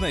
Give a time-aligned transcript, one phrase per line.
[0.00, 0.08] Na.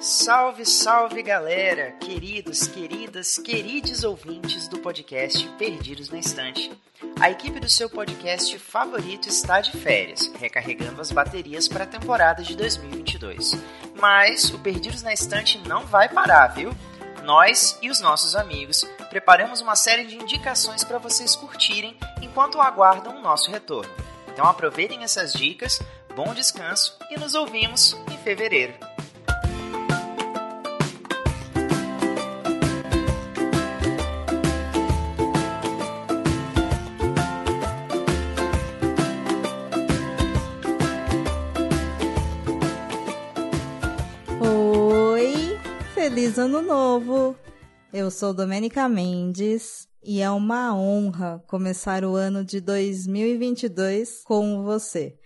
[0.00, 6.70] Salve, salve galera, queridos, queridas, queridos ouvintes do podcast Perdidos na Estante.
[7.18, 12.42] A equipe do seu podcast favorito está de férias, recarregando as baterias para a temporada
[12.44, 13.52] de 2022.
[14.00, 16.70] Mas o Perdidos na Estante não vai parar, viu?
[17.28, 23.18] Nós e os nossos amigos preparamos uma série de indicações para vocês curtirem enquanto aguardam
[23.18, 23.92] o nosso retorno.
[24.28, 25.78] Então aproveitem essas dicas,
[26.16, 28.72] bom descanso e nos ouvimos em fevereiro.
[46.08, 47.36] Feliz ano novo!
[47.92, 55.18] Eu sou Domênica Mendes e é uma honra começar o ano de 2022 com você.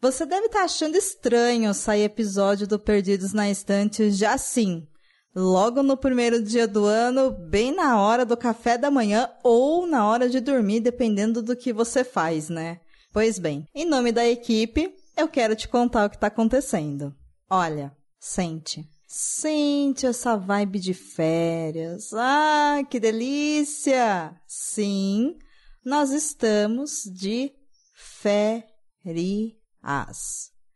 [0.00, 4.86] Você deve estar achando estranho sair episódio do Perdidos na Estante já assim,
[5.34, 10.06] logo no primeiro dia do ano, bem na hora do café da manhã ou na
[10.06, 12.78] hora de dormir, dependendo do que você faz, né?
[13.12, 17.12] Pois bem, em nome da equipe, eu quero te contar o que está acontecendo.
[17.50, 18.86] Olha, sente.
[19.10, 22.12] Sente essa vibe de férias.
[22.12, 24.38] Ah, que delícia!
[24.46, 25.38] Sim,
[25.82, 27.50] nós estamos de
[27.94, 28.52] férias.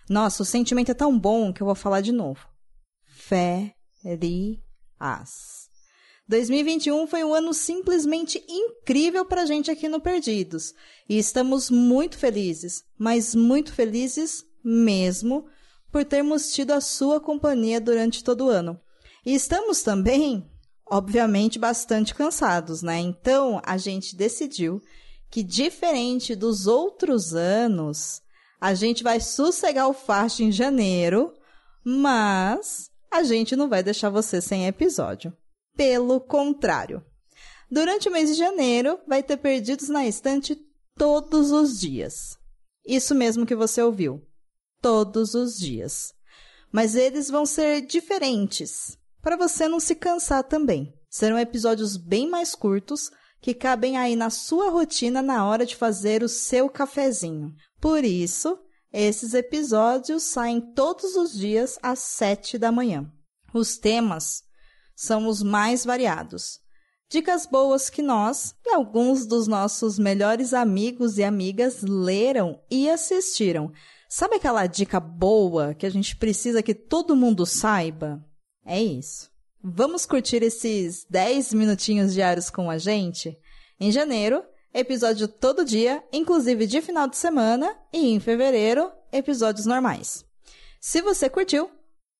[0.08, 2.48] Nossa, o sentimento é tão bom que eu vou falar de novo.
[3.04, 3.74] Férias.
[6.26, 10.72] 2021 foi um ano simplesmente incrível pra gente aqui no Perdidos.
[11.06, 15.46] E estamos muito felizes, mas muito felizes mesmo
[15.92, 18.80] por termos tido a sua companhia durante todo o ano.
[19.24, 20.50] E estamos também,
[20.90, 22.98] obviamente, bastante cansados, né?
[22.98, 24.80] Então, a gente decidiu
[25.30, 28.22] que, diferente dos outros anos,
[28.58, 31.34] a gente vai sossegar o facho em janeiro,
[31.84, 35.32] mas a gente não vai deixar você sem episódio.
[35.76, 37.04] Pelo contrário.
[37.70, 40.56] Durante o mês de janeiro, vai ter perdidos na estante
[40.96, 42.36] todos os dias.
[42.86, 44.22] Isso mesmo que você ouviu
[44.82, 46.12] todos os dias.
[46.70, 50.92] Mas eles vão ser diferentes, para você não se cansar também.
[51.08, 53.10] Serão episódios bem mais curtos
[53.40, 57.54] que cabem aí na sua rotina na hora de fazer o seu cafezinho.
[57.80, 58.58] Por isso,
[58.92, 63.10] esses episódios saem todos os dias às sete da manhã.
[63.52, 64.42] Os temas
[64.94, 66.60] são os mais variados.
[67.10, 73.70] Dicas boas que nós e alguns dos nossos melhores amigos e amigas leram e assistiram,
[74.14, 78.22] Sabe aquela dica boa que a gente precisa que todo mundo saiba?
[78.62, 79.30] É isso.
[79.64, 83.34] Vamos curtir esses 10 minutinhos diários com a gente?
[83.80, 90.26] Em janeiro, episódio todo dia, inclusive de final de semana, e em fevereiro, episódios normais.
[90.78, 91.70] Se você curtiu,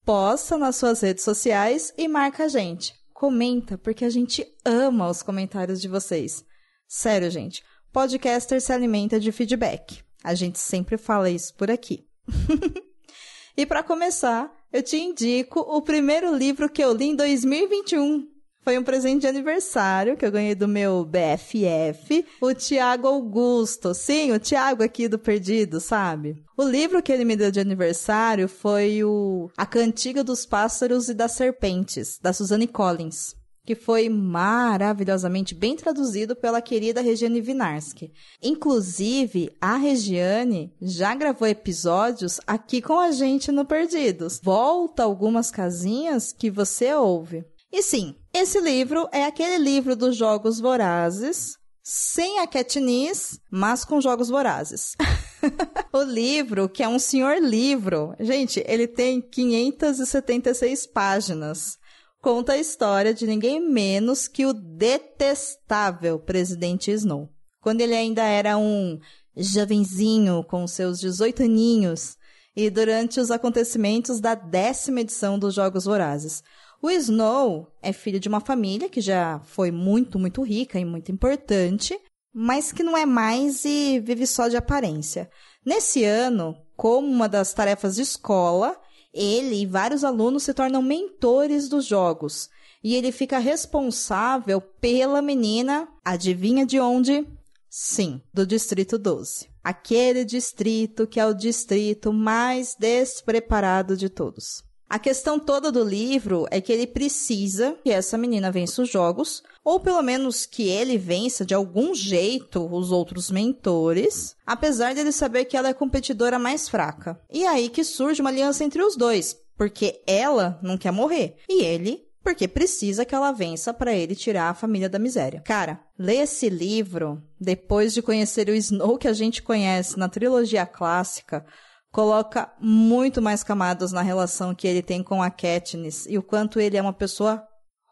[0.02, 2.94] posta nas suas redes sociais e marca a gente.
[3.12, 6.42] Comenta, porque a gente ama os comentários de vocês.
[6.88, 7.62] Sério, gente.
[7.92, 10.02] Podcaster se alimenta de feedback.
[10.22, 12.04] A gente sempre fala isso por aqui.
[13.56, 18.30] e para começar, eu te indico o primeiro livro que eu li em 2021.
[18.64, 23.92] Foi um presente de aniversário que eu ganhei do meu BFF, o Tiago Augusto.
[23.92, 26.44] Sim, o Tiago aqui do Perdido, sabe?
[26.56, 31.14] O livro que ele me deu de aniversário foi o A Cantiga dos Pássaros e
[31.14, 33.34] das Serpentes, da Suzanne Collins
[33.64, 38.12] que foi maravilhosamente bem traduzido pela querida Regiane Vinarski.
[38.42, 44.40] Inclusive, a Regiane já gravou episódios aqui com a gente no Perdidos.
[44.42, 47.44] Volta algumas casinhas que você ouve.
[47.72, 54.00] E sim, esse livro é aquele livro dos jogos vorazes, sem a Katniss, mas com
[54.00, 54.94] jogos vorazes.
[55.92, 61.78] o livro, que é um senhor livro, gente, ele tem 576 páginas
[62.22, 67.28] conta a história de ninguém menos que o detestável presidente Snow.
[67.60, 68.98] Quando ele ainda era um
[69.36, 72.16] jovenzinho com seus 18 aninhos
[72.54, 76.42] e durante os acontecimentos da décima edição dos Jogos Vorazes.
[76.80, 81.10] O Snow é filho de uma família que já foi muito, muito rica e muito
[81.10, 81.98] importante,
[82.32, 85.28] mas que não é mais e vive só de aparência.
[85.64, 88.76] Nesse ano, como uma das tarefas de escola,
[89.12, 92.48] ele e vários alunos se tornam mentores dos jogos.
[92.82, 97.26] E ele fica responsável pela menina, adivinha de onde?
[97.68, 99.48] Sim, do Distrito 12.
[99.62, 104.64] Aquele distrito que é o distrito mais despreparado de todos.
[104.92, 109.42] A questão toda do livro é que ele precisa que essa menina vença os jogos,
[109.64, 115.46] ou pelo menos que ele vença de algum jeito os outros mentores, apesar dele saber
[115.46, 117.18] que ela é a competidora mais fraca.
[117.32, 121.36] E é aí que surge uma aliança entre os dois, porque ela não quer morrer
[121.48, 125.40] e ele porque precisa que ela vença para ele tirar a família da miséria.
[125.40, 130.66] Cara, ler esse livro depois de conhecer o Snow que a gente conhece na trilogia
[130.66, 131.46] clássica
[131.92, 136.58] coloca muito mais camadas na relação que ele tem com a Katniss e o quanto
[136.58, 137.46] ele é uma pessoa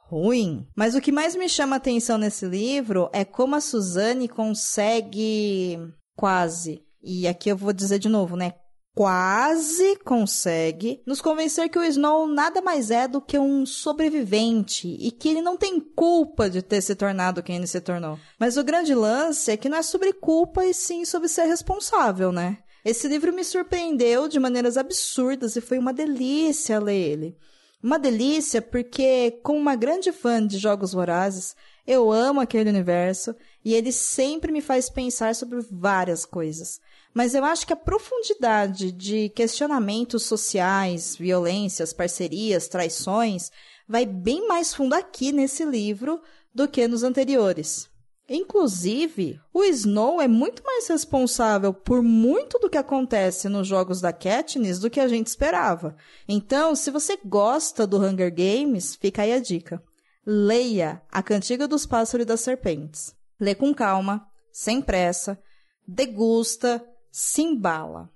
[0.08, 0.66] ruim.
[0.74, 5.78] Mas o que mais me chama atenção nesse livro é como a Suzanne consegue
[6.16, 8.54] quase, e aqui eu vou dizer de novo, né?
[8.92, 15.12] Quase consegue nos convencer que o Snow nada mais é do que um sobrevivente e
[15.12, 18.18] que ele não tem culpa de ter se tornado quem ele se tornou.
[18.38, 22.32] Mas o grande lance é que não é sobre culpa e sim sobre ser responsável,
[22.32, 22.58] né?
[22.84, 27.36] Esse livro me surpreendeu de maneiras absurdas e foi uma delícia ler ele.
[27.82, 31.56] Uma delícia porque, como uma grande fã de Jogos Vorazes,
[31.86, 33.34] eu amo aquele universo
[33.64, 36.80] e ele sempre me faz pensar sobre várias coisas.
[37.12, 43.50] Mas eu acho que a profundidade de questionamentos sociais, violências, parcerias, traições,
[43.88, 46.20] vai bem mais fundo aqui nesse livro
[46.54, 47.88] do que nos anteriores.
[48.32, 54.12] Inclusive, o Snow é muito mais responsável por muito do que acontece nos jogos da
[54.12, 55.96] Katniss do que a gente esperava.
[56.28, 59.82] Então, se você gosta do Hunger Games, fica aí a dica.
[60.24, 63.12] Leia A Cantiga dos Pássaros e das Serpentes.
[63.40, 65.36] Lê com calma, sem pressa,
[65.84, 68.08] degusta, se embala.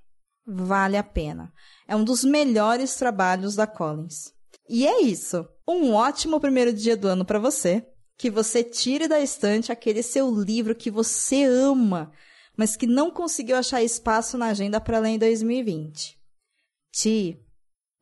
[0.46, 1.52] Vale a pena.
[1.88, 4.32] É um dos melhores trabalhos da Collins.
[4.68, 5.44] E é isso.
[5.66, 7.84] Um ótimo primeiro dia do ano para você
[8.16, 12.12] que você tire da estante aquele seu livro que você ama,
[12.56, 16.18] mas que não conseguiu achar espaço na agenda para ler em 2020.
[16.92, 17.38] Ti,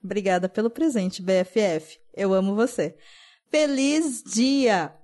[0.02, 1.98] obrigada pelo presente, BFF.
[2.14, 2.96] Eu amo você.
[3.50, 4.94] Feliz dia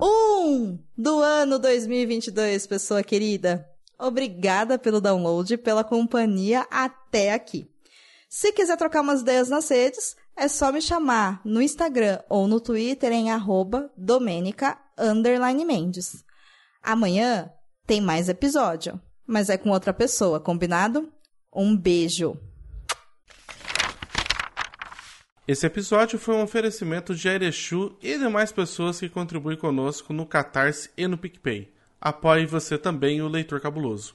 [0.00, 3.68] 1 um do ano 2022, pessoa querida.
[3.98, 7.70] Obrigada pelo download, pela companhia até aqui.
[8.28, 12.60] Se quiser trocar umas ideias nas redes, é só me chamar no Instagram ou no
[12.60, 14.78] Twitter em arroba Domenica
[15.66, 16.24] Mendes.
[16.82, 17.50] Amanhã
[17.86, 21.10] tem mais episódio, mas é com outra pessoa, combinado?
[21.54, 22.38] Um beijo!
[25.48, 30.90] Esse episódio foi um oferecimento de Erechu e demais pessoas que contribuem conosco no Catarse
[30.96, 31.72] e no PicPay.
[32.00, 34.14] Apoie você também o Leitor Cabuloso.